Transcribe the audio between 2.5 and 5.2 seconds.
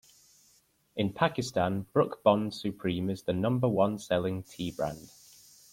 Supreme is the number-one-selling tea brand.